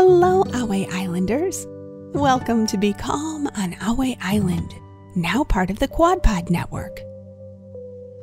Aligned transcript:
Hello, 0.00 0.44
Ahway 0.44 0.88
Islanders. 0.92 1.66
Welcome 2.14 2.68
to 2.68 2.78
Be 2.78 2.92
Calm 2.92 3.48
on 3.56 3.72
Ahway 3.72 4.16
Island, 4.20 4.72
now 5.16 5.42
part 5.42 5.70
of 5.70 5.80
the 5.80 5.88
QuadPod 5.88 6.50
Network. 6.50 7.00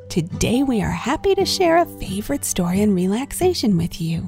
Today, 0.08 0.62
we 0.62 0.80
are 0.80 0.90
happy 0.90 1.34
to 1.34 1.44
share 1.44 1.76
a 1.76 1.98
favorite 2.00 2.46
story 2.46 2.80
and 2.80 2.94
relaxation 2.94 3.76
with 3.76 4.00
you. 4.00 4.22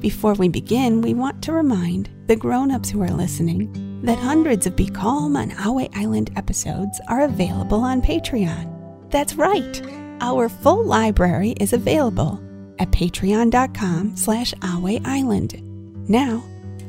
Before 0.00 0.32
we 0.32 0.48
begin, 0.48 1.02
we 1.02 1.12
want 1.12 1.42
to 1.42 1.52
remind 1.52 2.08
the 2.26 2.36
grown 2.36 2.70
ups 2.70 2.88
who 2.88 3.02
are 3.02 3.10
listening 3.10 4.00
that 4.02 4.18
hundreds 4.18 4.66
of 4.66 4.74
Be 4.74 4.88
Calm 4.88 5.36
on 5.36 5.50
Ahway 5.50 5.94
Island 5.94 6.30
episodes 6.36 7.02
are 7.08 7.20
available 7.20 7.80
on 7.80 8.00
Patreon. 8.00 9.10
That's 9.10 9.34
right, 9.34 9.82
our 10.22 10.48
full 10.48 10.86
library 10.86 11.50
is 11.60 11.74
available 11.74 12.40
at 12.78 12.90
patreon.com 12.92 14.16
slash 14.16 14.54
Island. 14.62 15.62
Now, 16.08 16.42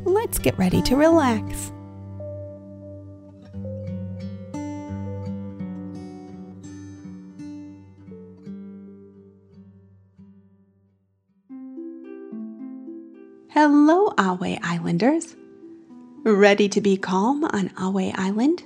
let's 0.05 0.39
get 0.39 0.57
ready 0.57 0.81
to 0.83 0.95
relax. 0.95 1.71
Hello, 13.51 14.11
Ahway 14.11 14.59
Islanders. 14.63 15.35
Ready 16.23 16.69
to 16.69 16.81
be 16.81 16.95
calm 16.95 17.43
on 17.45 17.69
Ahway 17.69 18.13
Island? 18.17 18.63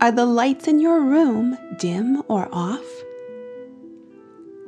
Are 0.00 0.10
the 0.10 0.26
lights 0.26 0.66
in 0.66 0.80
your 0.80 1.00
room 1.02 1.56
dim 1.78 2.22
or 2.28 2.48
off? 2.52 2.84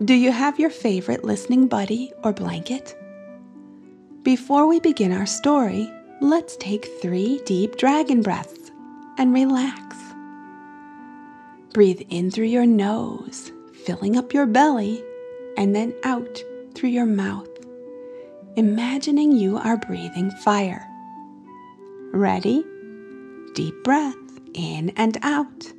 Do 0.05 0.15
you 0.15 0.31
have 0.31 0.61
your 0.61 0.71
favorite 0.71 1.25
listening 1.25 1.69
buddy 1.69 2.13
or 2.23 2.33
blanket? 2.33 2.97
Before 4.27 4.67
we 4.67 4.81
begin 4.81 5.13
our 5.13 5.25
story, 5.25 5.89
let's 6.21 6.57
take 6.57 6.85
three 7.01 7.41
deep 7.47 7.77
dragon 7.77 8.23
breaths 8.23 8.73
and 9.19 9.33
relax. 9.33 9.97
Breathe 11.73 12.03
in 12.11 12.33
through 12.33 12.47
your 12.47 12.67
nose, 12.67 13.53
filling 13.85 14.17
up 14.17 14.35
your 14.35 14.47
belly, 14.47 15.01
and 15.57 15.77
then 15.77 15.95
out 16.03 16.43
through 16.75 16.89
your 16.89 17.07
mouth, 17.07 17.47
imagining 18.57 19.31
you 19.31 19.59
are 19.59 19.77
breathing 19.77 20.33
fire. 20.43 20.85
Ready? 22.13 22.65
Deep 23.55 23.77
breath 23.85 24.17
in 24.55 24.91
and 24.97 25.19
out. 25.23 25.73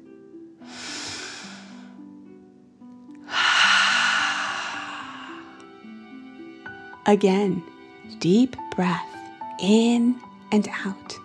Again, 7.05 7.61
deep 8.19 8.55
breath 8.75 9.07
in 9.59 10.15
and 10.51 10.69
out. 10.85 11.17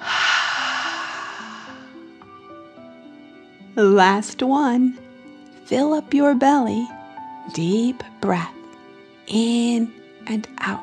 Last 3.76 4.42
one. 4.42 4.98
Fill 5.64 5.94
up 5.94 6.12
your 6.12 6.34
belly. 6.34 6.86
Deep 7.54 8.04
breath 8.20 8.52
in 9.26 9.90
and 10.26 10.46
out. 10.58 10.82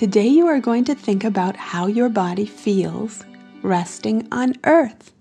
Today, 0.00 0.28
you 0.28 0.46
are 0.46 0.60
going 0.60 0.86
to 0.86 0.94
think 0.94 1.24
about 1.24 1.56
how 1.56 1.86
your 1.86 2.08
body 2.08 2.46
feels 2.46 3.22
resting 3.60 4.26
on 4.32 4.54
Earth. 4.64 5.12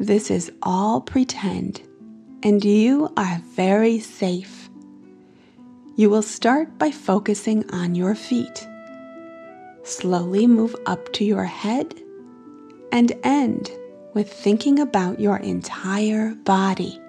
This 0.00 0.32
is 0.32 0.50
all 0.64 1.00
pretend, 1.00 1.80
and 2.42 2.64
you 2.64 3.12
are 3.16 3.40
very 3.54 4.00
safe. 4.00 4.68
You 5.94 6.10
will 6.10 6.22
start 6.22 6.76
by 6.76 6.90
focusing 6.90 7.70
on 7.70 7.94
your 7.94 8.16
feet. 8.16 8.66
Slowly 9.84 10.48
move 10.48 10.74
up 10.86 11.12
to 11.12 11.24
your 11.24 11.44
head 11.44 11.94
and 12.90 13.12
end 13.22 13.70
with 14.12 14.32
thinking 14.32 14.80
about 14.80 15.20
your 15.20 15.36
entire 15.36 16.34
body. 16.34 17.00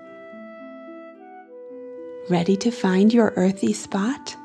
Ready 2.30 2.56
to 2.58 2.70
find 2.70 3.12
your 3.12 3.34
earthy 3.38 3.74
spot? 3.74 4.36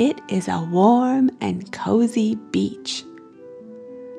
It 0.00 0.18
is 0.28 0.48
a 0.48 0.66
warm 0.72 1.30
and 1.42 1.70
cozy 1.72 2.34
beach. 2.52 3.04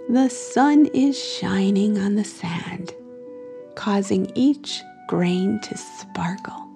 The 0.10 0.30
sun 0.30 0.86
is 0.94 1.20
shining 1.20 1.98
on 1.98 2.14
the 2.14 2.24
sand, 2.24 2.94
causing 3.74 4.32
each 4.36 4.80
grain 5.08 5.60
to 5.62 5.76
sparkle. 5.76 6.70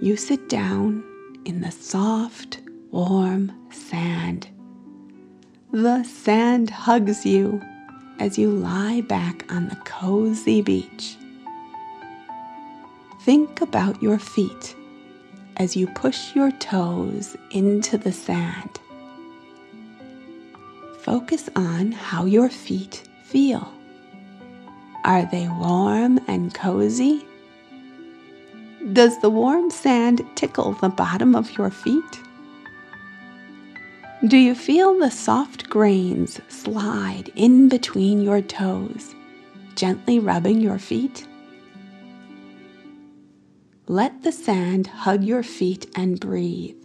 You 0.00 0.16
sit 0.16 0.48
down 0.48 1.02
in 1.44 1.60
the 1.60 1.72
soft, 1.72 2.60
warm 2.92 3.50
sand. 3.72 4.46
The 5.72 6.04
sand 6.04 6.70
hugs 6.70 7.26
you 7.26 7.60
as 8.20 8.38
you 8.38 8.52
lie 8.52 9.00
back 9.00 9.52
on 9.52 9.68
the 9.68 9.76
cozy 9.84 10.62
beach. 10.62 11.16
Think 13.22 13.60
about 13.60 14.00
your 14.00 14.20
feet 14.20 14.76
as 15.56 15.76
you 15.76 15.86
push 15.88 16.34
your 16.34 16.50
toes 16.52 17.36
into 17.50 17.98
the 17.98 18.12
sand. 18.12 18.80
Focus 21.00 21.48
on 21.56 21.92
how 21.92 22.24
your 22.24 22.48
feet 22.48 23.08
feel. 23.24 23.72
Are 25.04 25.24
they 25.26 25.48
warm 25.48 26.20
and 26.28 26.52
cozy? 26.52 27.24
Does 28.92 29.20
the 29.20 29.30
warm 29.30 29.70
sand 29.70 30.22
tickle 30.34 30.72
the 30.72 30.88
bottom 30.88 31.34
of 31.34 31.56
your 31.56 31.70
feet? 31.70 32.20
Do 34.26 34.36
you 34.36 34.54
feel 34.54 34.98
the 34.98 35.10
soft 35.10 35.70
grains 35.70 36.40
slide 36.48 37.32
in 37.34 37.70
between 37.70 38.20
your 38.20 38.42
toes, 38.42 39.14
gently 39.76 40.18
rubbing 40.18 40.60
your 40.60 40.78
feet? 40.78 41.26
Let 43.90 44.22
the 44.22 44.30
sand 44.30 44.86
hug 44.86 45.24
your 45.24 45.42
feet 45.42 45.90
and 45.96 46.20
breathe 46.20 46.76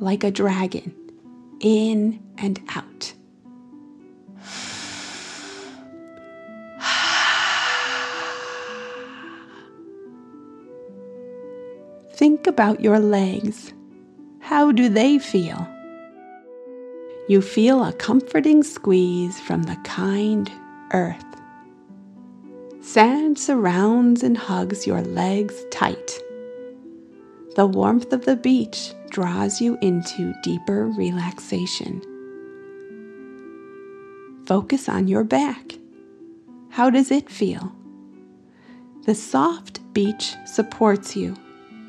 like 0.00 0.24
a 0.24 0.30
dragon, 0.30 0.94
in 1.60 2.22
and 2.38 2.58
out. 2.74 3.12
Think 12.14 12.46
about 12.46 12.80
your 12.80 12.98
legs. 12.98 13.74
How 14.40 14.72
do 14.72 14.88
they 14.88 15.18
feel? 15.18 15.68
You 17.28 17.42
feel 17.42 17.84
a 17.84 17.92
comforting 17.92 18.62
squeeze 18.62 19.38
from 19.38 19.64
the 19.64 19.76
kind 19.84 20.50
earth. 20.94 21.26
Sand 22.80 23.38
surrounds 23.38 24.22
and 24.22 24.38
hugs 24.38 24.86
your 24.86 25.02
legs 25.02 25.62
tight. 25.70 26.23
The 27.56 27.66
warmth 27.66 28.12
of 28.12 28.24
the 28.24 28.34
beach 28.34 28.92
draws 29.10 29.60
you 29.60 29.78
into 29.80 30.34
deeper 30.42 30.86
relaxation. 30.86 32.02
Focus 34.44 34.88
on 34.88 35.06
your 35.06 35.22
back. 35.22 35.74
How 36.70 36.90
does 36.90 37.12
it 37.12 37.30
feel? 37.30 37.72
The 39.06 39.14
soft 39.14 39.80
beach 39.92 40.34
supports 40.46 41.14
you 41.14 41.36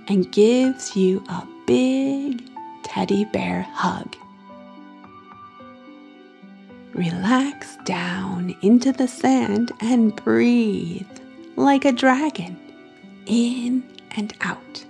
and 0.07 0.31
gives 0.31 0.95
you 0.95 1.23
a 1.29 1.47
big 1.65 2.47
teddy 2.83 3.25
bear 3.25 3.63
hug. 3.71 4.15
Relax 6.93 7.75
down 7.85 8.55
into 8.61 8.91
the 8.91 9.07
sand 9.07 9.71
and 9.81 10.15
breathe 10.15 11.07
like 11.55 11.85
a 11.85 11.91
dragon 11.91 12.55
in 13.25 13.83
and 14.11 14.31
out. 14.41 14.84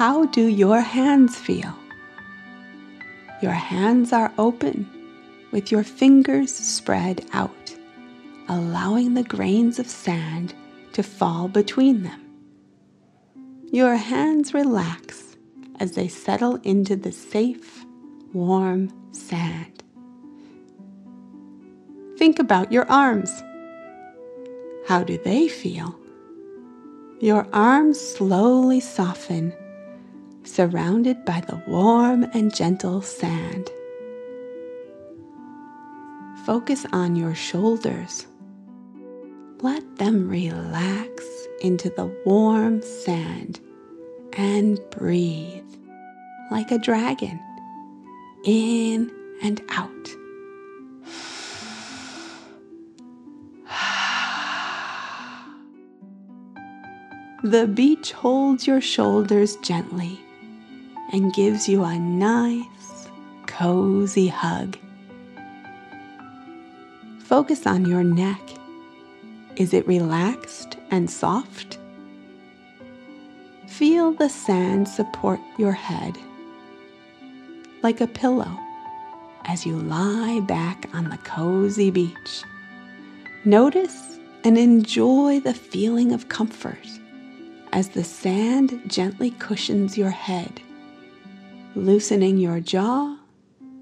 How 0.00 0.24
do 0.24 0.46
your 0.46 0.80
hands 0.80 1.36
feel? 1.36 1.76
Your 3.42 3.52
hands 3.52 4.14
are 4.14 4.32
open 4.38 4.88
with 5.52 5.70
your 5.70 5.84
fingers 5.84 6.54
spread 6.54 7.26
out, 7.34 7.76
allowing 8.48 9.12
the 9.12 9.22
grains 9.22 9.78
of 9.78 9.86
sand 9.86 10.54
to 10.94 11.02
fall 11.02 11.48
between 11.48 12.02
them. 12.02 12.18
Your 13.72 13.96
hands 13.96 14.54
relax 14.54 15.36
as 15.80 15.92
they 15.92 16.08
settle 16.08 16.54
into 16.62 16.96
the 16.96 17.12
safe, 17.12 17.84
warm 18.32 18.90
sand. 19.12 19.84
Think 22.16 22.38
about 22.38 22.72
your 22.72 22.90
arms. 22.90 23.42
How 24.88 25.02
do 25.04 25.18
they 25.18 25.46
feel? 25.46 25.94
Your 27.20 27.46
arms 27.52 28.00
slowly 28.00 28.80
soften 28.80 29.52
surrounded 30.50 31.24
by 31.24 31.40
the 31.40 31.62
warm 31.66 32.24
and 32.34 32.54
gentle 32.54 33.00
sand. 33.00 33.70
Focus 36.44 36.84
on 36.92 37.14
your 37.14 37.34
shoulders. 37.34 38.26
Let 39.60 39.96
them 39.96 40.28
relax 40.28 41.24
into 41.60 41.90
the 41.90 42.06
warm 42.24 42.82
sand 42.82 43.60
and 44.32 44.80
breathe 44.90 45.62
like 46.50 46.70
a 46.70 46.78
dragon 46.78 47.38
in 48.44 49.10
and 49.42 49.62
out. 49.70 49.90
The 57.42 57.66
beach 57.66 58.12
holds 58.12 58.66
your 58.66 58.82
shoulders 58.82 59.56
gently 59.62 60.20
and 61.12 61.32
gives 61.34 61.68
you 61.68 61.84
a 61.84 61.98
nice, 61.98 63.08
cozy 63.46 64.28
hug. 64.28 64.76
Focus 67.20 67.66
on 67.66 67.84
your 67.86 68.02
neck. 68.02 68.40
Is 69.56 69.74
it 69.74 69.86
relaxed 69.86 70.76
and 70.90 71.10
soft? 71.10 71.78
Feel 73.66 74.12
the 74.12 74.28
sand 74.28 74.88
support 74.88 75.40
your 75.58 75.72
head 75.72 76.16
like 77.82 78.00
a 78.00 78.06
pillow 78.06 78.58
as 79.46 79.64
you 79.64 79.76
lie 79.76 80.40
back 80.40 80.88
on 80.92 81.08
the 81.08 81.16
cozy 81.18 81.90
beach. 81.90 82.42
Notice 83.44 84.18
and 84.44 84.58
enjoy 84.58 85.40
the 85.40 85.54
feeling 85.54 86.12
of 86.12 86.28
comfort 86.28 86.86
as 87.72 87.90
the 87.90 88.04
sand 88.04 88.80
gently 88.86 89.30
cushions 89.32 89.96
your 89.96 90.10
head, 90.10 90.60
loosening 91.74 92.38
your 92.38 92.60
jaw 92.60 93.16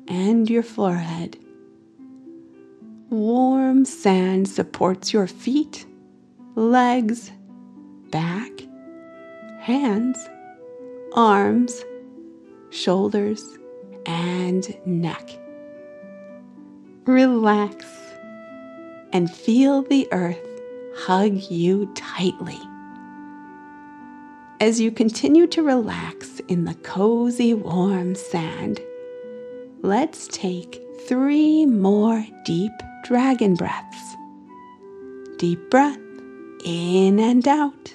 and 0.06 0.48
your 0.48 0.62
forehead. 0.62 1.38
Warm 3.10 3.84
sand 3.84 4.48
supports 4.48 5.12
your 5.12 5.26
feet, 5.26 5.86
legs, 6.54 7.30
back, 8.10 8.50
hands, 9.60 10.18
arms, 11.14 11.84
shoulders, 12.70 13.42
and 14.04 14.76
neck. 14.86 15.38
Relax 17.06 17.86
and 19.12 19.30
feel 19.30 19.82
the 19.82 20.06
earth 20.12 20.38
hug 20.94 21.32
you 21.50 21.90
tightly. 21.94 22.58
As 24.60 24.80
you 24.80 24.90
continue 24.90 25.46
to 25.48 25.62
relax 25.62 26.40
in 26.48 26.64
the 26.64 26.72
cozy, 26.74 27.54
warm 27.54 28.16
sand, 28.16 28.80
let's 29.82 30.26
take 30.26 30.82
three 31.06 31.64
more 31.64 32.26
deep 32.44 32.72
dragon 33.04 33.54
breaths. 33.54 34.16
Deep 35.36 35.60
breath 35.70 36.00
in 36.64 37.20
and 37.20 37.46
out. 37.46 37.94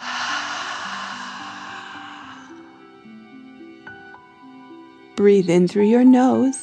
Breathe 5.14 5.48
in 5.48 5.68
through 5.68 5.86
your 5.86 6.02
nose 6.02 6.58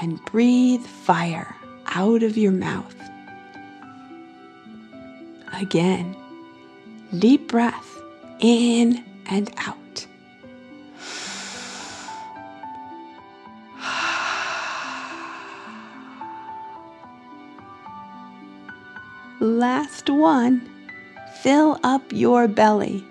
and 0.00 0.18
breathe 0.24 0.84
fire 0.84 1.54
out 1.86 2.24
of 2.24 2.36
your 2.36 2.50
mouth. 2.50 2.97
Again, 5.60 6.14
deep 7.18 7.48
breath 7.48 7.98
in 8.38 9.04
and 9.26 9.52
out. 9.56 10.06
Last 19.40 20.08
one, 20.08 20.68
fill 21.42 21.80
up 21.82 22.02
your 22.12 22.46
belly. 22.46 23.04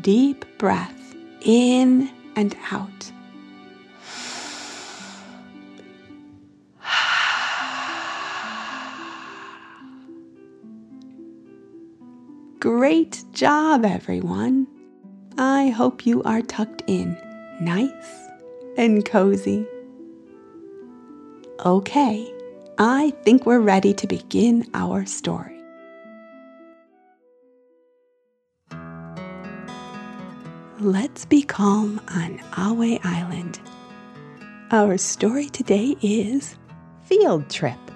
Deep 0.00 0.44
breath 0.58 1.14
in 1.42 2.10
and 2.34 2.56
out. 2.72 3.12
Great 12.90 13.22
job, 13.32 13.84
everyone! 13.84 14.66
I 15.38 15.68
hope 15.68 16.04
you 16.06 16.24
are 16.24 16.42
tucked 16.42 16.82
in 16.88 17.16
nice 17.60 18.28
and 18.76 19.04
cozy. 19.04 19.64
Okay, 21.64 22.28
I 22.80 23.12
think 23.22 23.46
we're 23.46 23.60
ready 23.60 23.94
to 23.94 24.08
begin 24.08 24.68
our 24.74 25.06
story. 25.06 25.56
Let's 30.80 31.24
be 31.26 31.42
calm 31.42 32.00
on 32.08 32.38
Ahway 32.54 32.98
Island. 33.04 33.60
Our 34.72 34.98
story 34.98 35.48
today 35.48 35.94
is 36.02 36.56
Field 37.04 37.48
Trip 37.50 37.89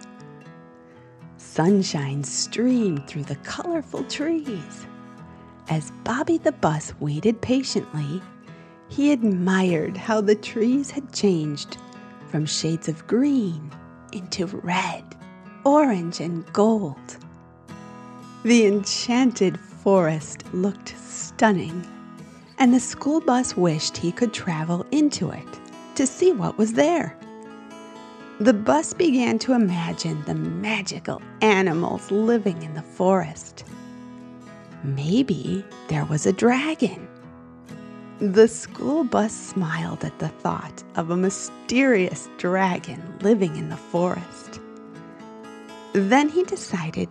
sunshine 1.55 2.25
streamed 2.25 3.07
through 3.07 3.23
the 3.23 3.37
colorful 3.37 4.03
trees. 4.05 4.87
As 5.69 5.93
Bobby 6.03 6.37
the 6.37 6.51
bus 6.51 6.93
waited 6.99 7.41
patiently, 7.41 8.21
he 8.89 9.13
admired 9.13 9.97
how 9.97 10.21
the 10.21 10.35
trees 10.35 10.91
had 10.91 11.13
changed 11.13 11.77
from 12.29 12.45
shades 12.45 12.89
of 12.89 13.07
green 13.07 13.71
into 14.11 14.47
red, 14.47 15.05
orange, 15.65 16.19
and 16.19 16.45
gold. 16.53 17.19
The 18.43 18.67
enchanted 18.67 19.61
forest 19.61 20.43
looked 20.53 20.99
stunning, 20.99 21.87
and 22.59 22.75
the 22.75 22.81
school 22.81 23.21
bus 23.21 23.57
wished 23.57 23.97
he 23.97 24.11
could 24.11 24.33
travel 24.33 24.85
into 24.91 25.31
it 25.31 25.61
to 25.95 26.05
see 26.05 26.33
what 26.33 26.59
was 26.59 26.73
there. 26.73 27.17
The 28.41 28.53
bus 28.53 28.93
began 28.93 29.39
to 29.41 29.53
imagine 29.53 30.25
the 30.25 30.35
magical 30.35 31.23
animals 31.41 32.11
living 32.11 32.65
in 32.65 32.75
the 32.75 32.83
forest. 32.83 33.65
Maybe 34.83 35.65
there 35.87 36.05
was 36.05 36.27
a 36.27 36.33
dragon. 36.33 37.07
The 38.19 38.49
school 38.49 39.05
bus 39.05 39.33
smiled 39.33 40.05
at 40.05 40.19
the 40.19 40.31
thought 40.31 40.83
of 40.97 41.11
a 41.11 41.17
mysterious 41.17 42.29
dragon 42.37 43.01
living 43.21 43.55
in 43.55 43.69
the 43.69 43.77
forest. 43.77 44.61
Then 45.93 46.29
he 46.29 46.43
decided 46.43 47.09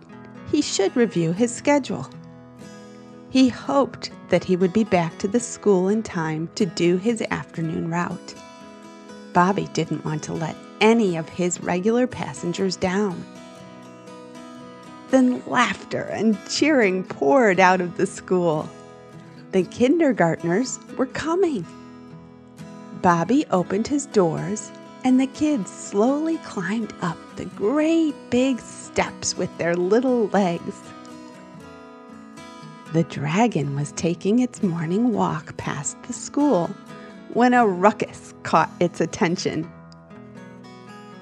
he 0.52 0.60
should 0.60 0.94
review 0.94 1.32
his 1.32 1.54
schedule. 1.54 2.06
He 3.30 3.48
hoped 3.48 4.10
that 4.28 4.44
he 4.44 4.56
would 4.56 4.74
be 4.74 4.84
back 4.84 5.16
to 5.20 5.28
the 5.28 5.40
school 5.40 5.88
in 5.88 6.02
time 6.02 6.50
to 6.56 6.66
do 6.66 6.98
his 6.98 7.22
afternoon 7.30 7.90
route. 7.90 8.34
Bobby 9.32 9.68
didn't 9.72 10.04
want 10.04 10.22
to 10.24 10.34
let 10.34 10.54
any 10.84 11.16
of 11.16 11.26
his 11.30 11.62
regular 11.62 12.06
passengers 12.06 12.76
down. 12.76 13.24
Then 15.10 15.42
laughter 15.46 16.02
and 16.02 16.38
cheering 16.50 17.04
poured 17.04 17.58
out 17.58 17.80
of 17.80 17.96
the 17.96 18.06
school. 18.06 18.68
The 19.52 19.62
kindergartners 19.62 20.78
were 20.98 21.06
coming. 21.06 21.64
Bobby 23.00 23.46
opened 23.50 23.86
his 23.86 24.04
doors, 24.06 24.70
and 25.04 25.18
the 25.18 25.26
kids 25.26 25.70
slowly 25.70 26.36
climbed 26.38 26.92
up 27.00 27.16
the 27.36 27.46
great 27.46 28.14
big 28.28 28.60
steps 28.60 29.38
with 29.38 29.56
their 29.56 29.74
little 29.74 30.26
legs. 30.28 30.82
The 32.92 33.04
dragon 33.04 33.74
was 33.74 33.92
taking 33.92 34.40
its 34.40 34.62
morning 34.62 35.14
walk 35.14 35.56
past 35.56 36.02
the 36.02 36.12
school 36.12 36.66
when 37.32 37.54
a 37.54 37.66
ruckus 37.66 38.34
caught 38.42 38.70
its 38.80 39.00
attention 39.00 39.70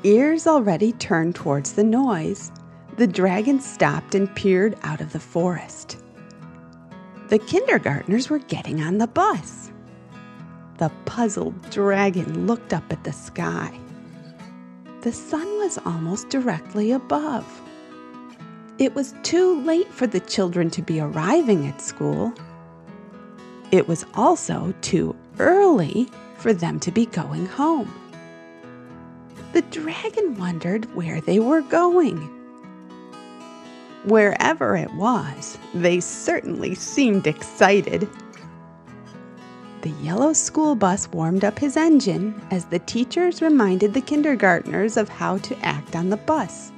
ears 0.04 0.46
already 0.46 0.92
turned 0.92 1.34
towards 1.34 1.72
the 1.72 1.84
noise, 1.84 2.50
the 2.96 3.06
dragon 3.06 3.60
stopped 3.60 4.14
and 4.14 4.34
peered 4.34 4.76
out 4.82 5.00
of 5.00 5.12
the 5.12 5.20
forest. 5.20 5.98
The 7.28 7.38
kindergartners 7.38 8.28
were 8.28 8.40
getting 8.40 8.82
on 8.82 8.98
the 8.98 9.06
bus. 9.06 9.70
The 10.78 10.90
puzzled 11.04 11.70
dragon 11.70 12.46
looked 12.46 12.72
up 12.72 12.92
at 12.92 13.04
the 13.04 13.12
sky. 13.12 13.78
The 15.02 15.12
sun 15.12 15.46
was 15.58 15.78
almost 15.78 16.28
directly 16.28 16.92
above. 16.92 17.46
It 18.78 18.94
was 18.94 19.14
too 19.22 19.60
late 19.62 19.92
for 19.92 20.06
the 20.06 20.20
children 20.20 20.70
to 20.70 20.82
be 20.82 21.00
arriving 21.00 21.66
at 21.66 21.80
school. 21.80 22.34
It 23.70 23.86
was 23.88 24.04
also 24.14 24.74
too 24.80 25.16
early 25.38 26.08
for 26.36 26.52
them 26.52 26.80
to 26.80 26.90
be 26.90 27.06
going 27.06 27.46
home 27.46 28.01
the 29.52 29.62
dragon 29.62 30.36
wondered 30.38 30.92
where 30.94 31.20
they 31.20 31.38
were 31.38 31.62
going. 31.62 32.18
Wherever 34.04 34.76
it 34.76 34.92
was, 34.94 35.58
they 35.74 36.00
certainly 36.00 36.74
seemed 36.74 37.26
excited. 37.26 38.08
The 39.82 39.90
yellow 40.00 40.32
school 40.32 40.74
bus 40.74 41.08
warmed 41.08 41.44
up 41.44 41.58
his 41.58 41.76
engine 41.76 42.40
as 42.50 42.64
the 42.64 42.78
teachers 42.80 43.42
reminded 43.42 43.94
the 43.94 44.00
kindergartners 44.00 44.96
of 44.96 45.08
how 45.08 45.38
to 45.38 45.58
act 45.58 45.94
on 45.96 46.08
the 46.08 46.16
bus 46.16 46.72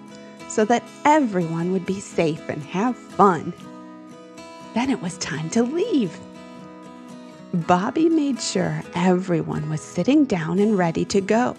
so 0.48 0.64
that 0.64 0.82
everyone 1.04 1.72
would 1.72 1.86
be 1.86 2.00
safe 2.00 2.48
and 2.48 2.62
have 2.64 2.96
fun. 2.96 3.52
Then 4.74 4.90
it 4.90 5.00
was 5.00 5.16
time 5.18 5.48
to 5.50 5.62
leave. 5.62 6.18
Bobby 7.52 8.08
made 8.08 8.40
sure 8.40 8.82
everyone 8.94 9.70
was 9.70 9.80
sitting 9.80 10.24
down 10.24 10.58
and 10.58 10.76
ready 10.76 11.04
to 11.06 11.20
go. 11.20 11.56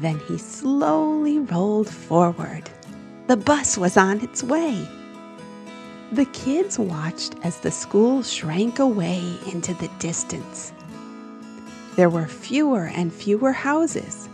Then 0.00 0.18
he 0.26 0.38
slowly 0.38 1.38
rolled 1.38 1.88
forward. 1.88 2.70
The 3.26 3.36
bus 3.36 3.78
was 3.78 3.96
on 3.96 4.20
its 4.20 4.42
way. 4.42 4.88
The 6.12 6.26
kids 6.26 6.78
watched 6.78 7.34
as 7.42 7.58
the 7.60 7.70
school 7.70 8.22
shrank 8.22 8.78
away 8.78 9.38
into 9.52 9.74
the 9.74 9.90
distance. 9.98 10.72
There 11.96 12.10
were 12.10 12.26
fewer 12.26 12.86
and 12.86 13.12
fewer 13.12 13.52
houses, 13.52 14.28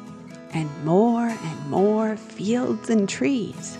and 0.52 0.68
more 0.84 1.28
and 1.28 1.70
more 1.70 2.16
fields 2.16 2.90
and 2.90 3.08
trees. 3.08 3.78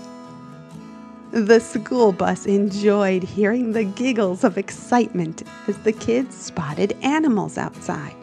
The 1.33 1.61
school 1.61 2.13
bus 2.13 2.47
enjoyed 2.47 3.23
hearing 3.23 3.73
the 3.73 3.85
giggles 3.85 4.45
of 4.45 4.59
excitement 4.59 5.43
as 5.69 5.79
the 5.79 5.93
kids 5.93 6.37
spotted 6.37 6.97
animals 7.03 7.57
outside. 7.57 8.17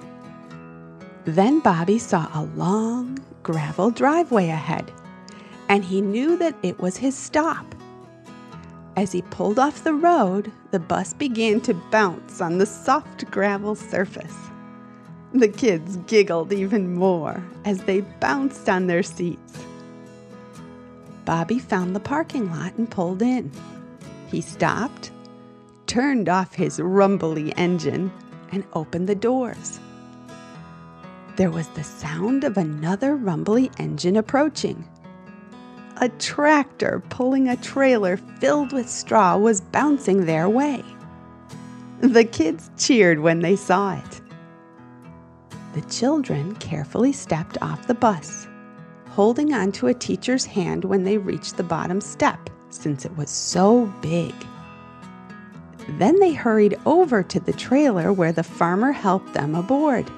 Then 1.25 1.59
Bobby 1.59 1.99
saw 1.99 2.27
a 2.33 2.43
long 2.55 3.19
gravel 3.43 3.91
driveway 3.91 4.49
ahead, 4.49 4.91
and 5.69 5.83
he 5.83 6.01
knew 6.01 6.37
that 6.37 6.55
it 6.63 6.79
was 6.79 6.97
his 6.97 7.15
stop. 7.15 7.75
As 8.95 9.11
he 9.11 9.21
pulled 9.21 9.59
off 9.59 9.83
the 9.83 9.93
road, 9.93 10.51
the 10.71 10.79
bus 10.79 11.13
began 11.13 11.61
to 11.61 11.73
bounce 11.91 12.41
on 12.41 12.57
the 12.57 12.65
soft 12.65 13.29
gravel 13.29 13.75
surface. 13.75 14.35
The 15.33 15.49
kids 15.49 15.97
giggled 16.07 16.51
even 16.51 16.95
more 16.95 17.43
as 17.65 17.83
they 17.83 18.01
bounced 18.01 18.67
on 18.69 18.87
their 18.87 19.03
seats. 19.03 19.59
Bobby 21.25 21.59
found 21.59 21.95
the 21.95 21.99
parking 21.99 22.49
lot 22.49 22.73
and 22.77 22.89
pulled 22.89 23.21
in. 23.21 23.51
He 24.27 24.41
stopped, 24.41 25.11
turned 25.85 26.29
off 26.29 26.55
his 26.55 26.79
rumbly 26.79 27.53
engine, 27.57 28.11
and 28.51 28.63
opened 28.73 29.07
the 29.07 29.15
doors. 29.15 29.79
There 31.37 31.51
was 31.51 31.67
the 31.69 31.83
sound 31.83 32.43
of 32.43 32.57
another 32.57 33.15
rumbly 33.15 33.71
engine 33.77 34.17
approaching 34.17 34.85
a 35.99 36.09
tractor 36.09 37.01
pulling 37.09 37.47
a 37.47 37.57
trailer 37.57 38.17
filled 38.17 38.71
with 38.71 38.89
straw 38.89 39.37
was 39.37 39.61
bouncing 39.61 40.25
their 40.25 40.47
way. 40.49 40.83
The 42.01 42.23
kids 42.23 42.69
cheered 42.77 43.19
when 43.19 43.39
they 43.39 43.55
saw 43.55 43.97
it. 43.97 44.21
The 45.73 45.81
children 45.89 46.55
carefully 46.55 47.11
stepped 47.11 47.57
off 47.61 47.87
the 47.87 47.95
bus, 47.95 48.47
holding 49.09 49.53
onto 49.53 49.87
a 49.87 49.93
teacher's 49.93 50.45
hand 50.45 50.85
when 50.85 51.03
they 51.03 51.17
reached 51.17 51.57
the 51.57 51.63
bottom 51.63 52.01
step, 52.01 52.49
since 52.69 53.05
it 53.05 53.15
was 53.17 53.29
so 53.29 53.85
big. 54.01 54.33
Then 55.97 56.19
they 56.19 56.33
hurried 56.33 56.77
over 56.85 57.23
to 57.23 57.39
the 57.39 57.53
trailer 57.53 58.13
where 58.13 58.31
the 58.31 58.43
farmer 58.43 58.91
helped 58.91 59.33
them 59.33 59.55
aboard. 59.55 60.11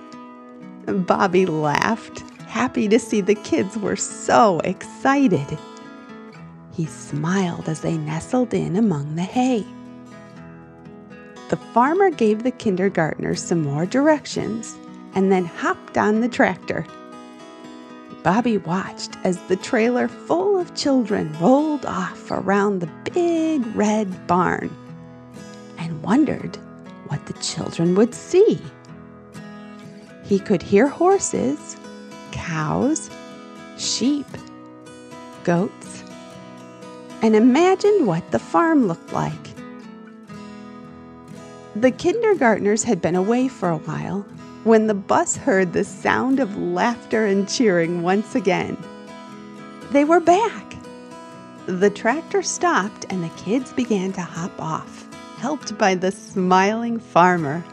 Bobby 0.93 1.45
laughed, 1.45 2.21
happy 2.47 2.87
to 2.87 2.99
see 2.99 3.21
the 3.21 3.35
kids 3.35 3.77
were 3.77 3.95
so 3.95 4.59
excited. 4.61 5.57
He 6.73 6.85
smiled 6.85 7.67
as 7.67 7.81
they 7.81 7.97
nestled 7.97 8.53
in 8.53 8.75
among 8.75 9.15
the 9.15 9.23
hay. 9.23 9.65
The 11.49 11.57
farmer 11.57 12.09
gave 12.09 12.43
the 12.43 12.51
kindergartners 12.51 13.41
some 13.41 13.61
more 13.61 13.85
directions 13.85 14.77
and 15.15 15.31
then 15.31 15.45
hopped 15.45 15.97
on 15.97 16.21
the 16.21 16.29
tractor. 16.29 16.85
Bobby 18.23 18.57
watched 18.57 19.17
as 19.23 19.37
the 19.47 19.55
trailer 19.55 20.07
full 20.07 20.59
of 20.59 20.75
children 20.75 21.35
rolled 21.39 21.85
off 21.85 22.29
around 22.29 22.79
the 22.79 23.11
big 23.11 23.65
red 23.75 24.27
barn 24.27 24.69
and 25.77 26.03
wondered 26.03 26.57
what 27.07 27.25
the 27.25 27.33
children 27.33 27.95
would 27.95 28.13
see. 28.13 28.61
He 30.29 30.37
could 30.37 30.61
hear 30.61 30.87
horses, 30.87 31.75
cows, 32.31 33.09
sheep, 33.79 34.27
goats, 35.43 36.03
and 37.23 37.35
imagined 37.35 38.05
what 38.05 38.29
the 38.29 38.37
farm 38.37 38.85
looked 38.85 39.11
like. 39.11 39.33
The 41.75 41.89
kindergartners 41.89 42.83
had 42.83 43.01
been 43.01 43.15
away 43.15 43.47
for 43.47 43.69
a 43.69 43.77
while 43.77 44.21
when 44.65 44.85
the 44.85 44.93
bus 44.93 45.35
heard 45.35 45.73
the 45.73 45.83
sound 45.83 46.39
of 46.39 46.55
laughter 46.55 47.25
and 47.25 47.49
cheering 47.49 48.03
once 48.03 48.35
again. 48.35 48.77
They 49.89 50.05
were 50.05 50.19
back. 50.19 50.75
The 51.65 51.89
tractor 51.89 52.43
stopped 52.43 53.07
and 53.09 53.23
the 53.23 53.29
kids 53.29 53.73
began 53.73 54.13
to 54.13 54.21
hop 54.21 54.61
off, 54.61 55.07
helped 55.39 55.75
by 55.79 55.95
the 55.95 56.11
smiling 56.11 56.99
farmer. 56.99 57.63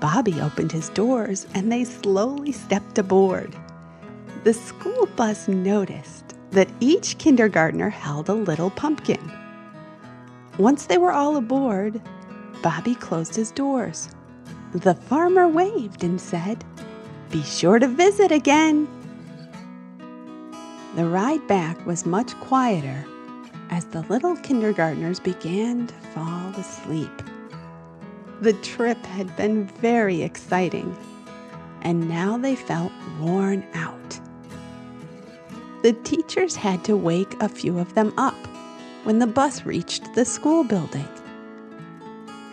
Bobby 0.00 0.40
opened 0.40 0.72
his 0.72 0.88
doors 0.90 1.46
and 1.54 1.70
they 1.70 1.84
slowly 1.84 2.52
stepped 2.52 2.98
aboard. 2.98 3.54
The 4.44 4.54
school 4.54 5.06
bus 5.16 5.48
noticed 5.48 6.34
that 6.50 6.68
each 6.80 7.18
kindergartner 7.18 7.90
held 7.90 8.28
a 8.28 8.34
little 8.34 8.70
pumpkin. 8.70 9.32
Once 10.58 10.86
they 10.86 10.98
were 10.98 11.12
all 11.12 11.36
aboard, 11.36 12.00
Bobby 12.62 12.94
closed 12.94 13.34
his 13.34 13.50
doors. 13.50 14.08
The 14.72 14.94
farmer 14.94 15.48
waved 15.48 16.04
and 16.04 16.20
said, 16.20 16.64
Be 17.30 17.42
sure 17.42 17.78
to 17.78 17.88
visit 17.88 18.30
again. 18.32 18.88
The 20.94 21.04
ride 21.04 21.46
back 21.46 21.84
was 21.86 22.06
much 22.06 22.34
quieter 22.40 23.04
as 23.70 23.84
the 23.86 24.02
little 24.02 24.36
kindergartners 24.36 25.20
began 25.20 25.86
to 25.86 25.94
fall 26.14 26.50
asleep. 26.50 27.10
The 28.40 28.52
trip 28.54 29.04
had 29.06 29.34
been 29.36 29.66
very 29.66 30.22
exciting, 30.22 30.96
and 31.82 32.08
now 32.08 32.36
they 32.36 32.56
felt 32.56 32.92
worn 33.20 33.66
out 33.74 34.20
the 35.86 35.92
teachers 35.92 36.56
had 36.56 36.82
to 36.82 36.96
wake 36.96 37.40
a 37.40 37.48
few 37.48 37.78
of 37.78 37.94
them 37.94 38.12
up 38.18 38.34
when 39.04 39.20
the 39.20 39.26
bus 39.28 39.64
reached 39.64 40.12
the 40.14 40.24
school 40.24 40.64
building. 40.64 41.06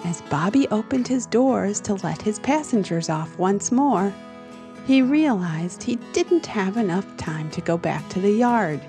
As 0.05 0.21
Bobby 0.29 0.67
opened 0.67 1.07
his 1.07 1.25
doors 1.25 1.79
to 1.81 1.95
let 1.95 2.21
his 2.21 2.37
passengers 2.37 3.09
off 3.09 3.39
once 3.39 3.71
more, 3.71 4.13
he 4.85 5.01
realized 5.01 5.81
he 5.81 5.95
didn't 6.11 6.45
have 6.45 6.77
enough 6.77 7.07
time 7.17 7.49
to 7.49 7.61
go 7.61 7.75
back 7.75 8.07
to 8.09 8.19
the 8.19 8.29
yard. 8.29 8.79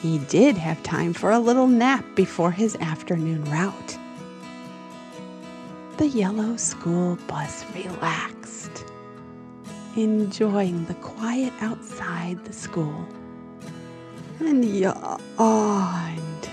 He 0.00 0.18
did 0.18 0.56
have 0.56 0.80
time 0.84 1.12
for 1.12 1.32
a 1.32 1.40
little 1.40 1.66
nap 1.66 2.04
before 2.14 2.52
his 2.52 2.76
afternoon 2.76 3.44
route. 3.46 3.98
The 5.98 6.08
yellow 6.08 6.56
school 6.56 7.18
bus 7.28 7.64
relaxed 7.74 8.84
enjoying 9.96 10.84
the 10.86 10.94
quiet 10.94 11.52
outside 11.60 12.42
the 12.44 12.52
school. 12.52 13.06
And 14.40 14.64
yawned. 14.64 16.48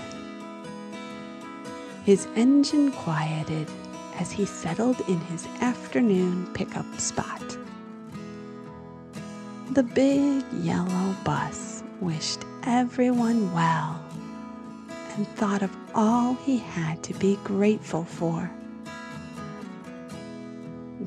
His 2.04 2.28
engine 2.36 2.92
quieted 2.92 3.68
as 4.18 4.30
he 4.30 4.44
settled 4.44 5.00
in 5.08 5.18
his 5.20 5.46
afternoon 5.60 6.46
pickup 6.52 7.00
spot. 7.00 7.56
The 9.70 9.82
big 9.82 10.44
yellow 10.52 11.14
bus 11.24 11.82
wished 12.00 12.44
everyone 12.64 13.52
well 13.52 14.02
and 15.16 15.26
thought 15.28 15.62
of 15.62 15.74
all 15.94 16.34
he 16.34 16.58
had 16.58 17.02
to 17.04 17.14
be 17.14 17.36
grateful 17.44 18.04
for. 18.04 18.50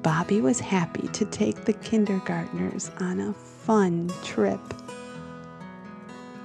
Bobby 0.03 0.41
was 0.41 0.59
happy 0.59 1.07
to 1.07 1.23
take 1.23 1.63
the 1.63 1.71
kindergartners 1.71 2.91
on 2.99 3.21
a 3.21 3.33
fun 3.33 4.11
trip. 4.21 4.59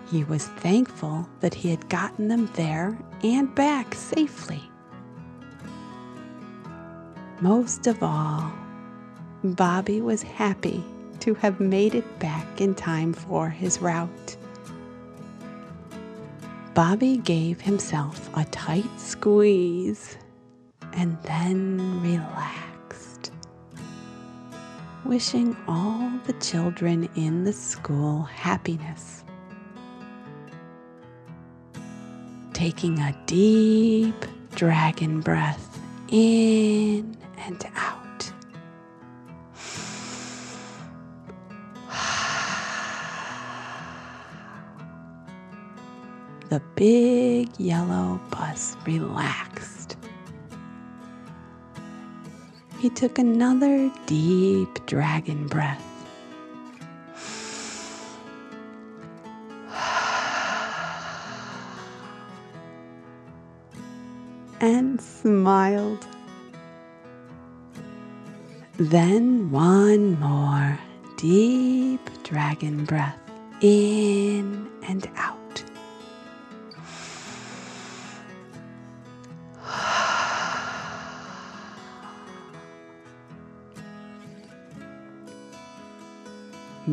He 0.09 0.23
was 0.23 0.47
thankful 0.47 1.29
that 1.41 1.55
he 1.55 1.69
had 1.71 1.88
gotten 1.88 2.29
them 2.29 2.49
there 2.55 2.97
and 3.25 3.53
back 3.57 3.97
safely. 3.97 4.62
Most 7.41 7.88
of 7.88 8.00
all, 8.00 8.53
Bobby 9.43 10.00
was 10.00 10.23
happy 10.23 10.85
to 11.19 11.35
have 11.35 11.59
made 11.59 11.97
it 11.97 12.19
back 12.21 12.61
in 12.61 12.77
time 12.77 13.12
for 13.12 13.50
his 13.50 13.81
route. 13.81 14.37
Bobby 16.75 17.17
gave 17.17 17.61
himself 17.61 18.31
a 18.37 18.45
tight 18.45 18.88
squeeze 18.99 20.17
and 20.93 21.19
then 21.25 22.00
relaxed 22.03 22.27
wishing 25.09 25.57
all 25.67 26.12
the 26.27 26.35
children 26.35 27.09
in 27.17 27.43
the 27.43 27.53
school 27.53 28.23
happiness. 28.23 29.25
taking 32.59 32.99
a 32.99 33.17
deep 33.27 34.27
dragon 34.57 35.21
breath 35.21 35.79
in 36.09 37.17
and 37.47 37.65
out. 37.77 38.33
The 46.49 46.61
big 46.75 47.49
yellow 47.61 48.21
bus 48.31 48.77
relaxed. 48.85 49.77
He 52.78 52.90
took 52.90 53.18
another 53.18 53.90
deep 54.06 54.87
dragon 54.87 55.49
breath. 55.49 55.82
and 64.61 65.00
smiled. 65.00 66.06
Then 68.76 69.50
one 69.50 70.20
more 70.20 70.78
deep 71.16 72.08
dragon 72.23 72.85
breath 72.85 73.18
in 73.61 74.70
and 74.85 75.11
out. 75.16 75.38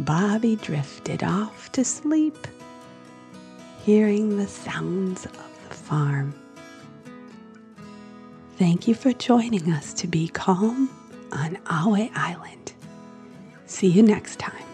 Bobby 0.04 0.58
drifted 0.58 1.24
off 1.24 1.72
to 1.72 1.86
sleep, 1.86 2.48
hearing 3.86 4.36
the 4.36 4.48
sounds 4.48 5.26
of 5.26 5.68
the 5.70 5.74
farm. 5.74 6.36
Thank 8.58 8.90
you 8.90 8.94
for 8.94 9.14
joining 9.14 9.72
us 9.72 9.94
to 9.94 10.08
be 10.08 10.28
calm 10.28 10.90
on 11.32 11.56
Ahway 11.66 12.12
Island. 12.14 12.74
See 13.68 13.88
you 13.88 14.04
next 14.04 14.38
time. 14.38 14.65